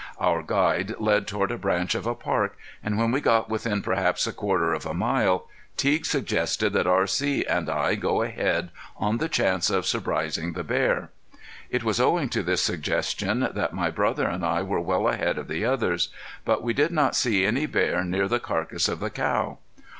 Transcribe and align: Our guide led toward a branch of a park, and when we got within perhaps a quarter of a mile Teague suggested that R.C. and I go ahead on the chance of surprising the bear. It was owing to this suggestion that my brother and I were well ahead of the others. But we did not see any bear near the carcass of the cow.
Our 0.19 0.41
guide 0.41 0.95
led 0.97 1.27
toward 1.27 1.51
a 1.51 1.59
branch 1.59 1.93
of 1.93 2.07
a 2.07 2.15
park, 2.15 2.57
and 2.83 2.97
when 2.97 3.11
we 3.11 3.21
got 3.21 3.51
within 3.51 3.83
perhaps 3.83 4.25
a 4.25 4.33
quarter 4.33 4.73
of 4.73 4.83
a 4.83 4.95
mile 4.95 5.47
Teague 5.77 6.07
suggested 6.07 6.73
that 6.73 6.87
R.C. 6.87 7.45
and 7.45 7.69
I 7.69 7.93
go 7.93 8.23
ahead 8.23 8.71
on 8.97 9.19
the 9.19 9.29
chance 9.29 9.69
of 9.69 9.85
surprising 9.85 10.53
the 10.53 10.63
bear. 10.63 11.11
It 11.69 11.83
was 11.83 11.99
owing 12.01 12.29
to 12.29 12.41
this 12.41 12.63
suggestion 12.63 13.41
that 13.53 13.73
my 13.73 13.91
brother 13.91 14.27
and 14.27 14.43
I 14.43 14.63
were 14.63 14.81
well 14.81 15.07
ahead 15.07 15.37
of 15.37 15.47
the 15.47 15.65
others. 15.65 16.09
But 16.45 16.63
we 16.63 16.73
did 16.73 16.89
not 16.89 17.15
see 17.15 17.45
any 17.45 17.67
bear 17.67 18.03
near 18.03 18.27
the 18.27 18.39
carcass 18.39 18.87
of 18.87 19.01
the 19.01 19.11
cow. 19.11 19.59